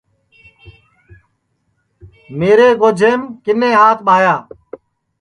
میرے 2.37 2.69
گوجیم 2.81 3.21
کِنے 3.43 3.69
ہات 3.79 3.97
ٻایا 4.05 4.35
تیا 4.35 4.35